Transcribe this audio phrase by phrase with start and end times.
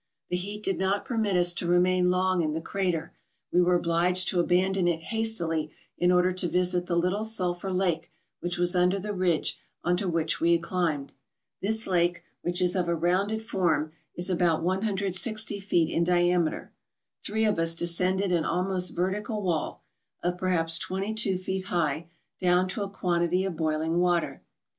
[0.31, 3.13] The heat did not permit us to remain long in the crater;
[3.53, 8.11] we were obliged to abandon it hastily in order to visit the little sulphur lake
[8.39, 11.13] which was under the ridge on to which we had climbed.
[11.61, 16.73] This lake, which is of a rounded form, is about 160 feet in diameter.
[17.23, 19.83] Three of us descended an almost vertical wall,
[20.23, 22.09] of perhaps twenty two feet high,
[22.41, 24.41] down to a quantity of boiling water.